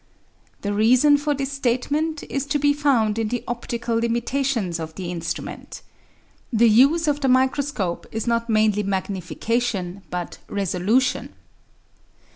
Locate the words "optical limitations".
3.47-4.79